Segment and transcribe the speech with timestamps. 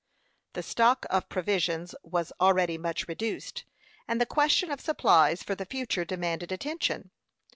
[0.53, 3.65] The stock of provisions was already much reduced,
[4.07, 7.11] and the question of supplies for the future demanded attention.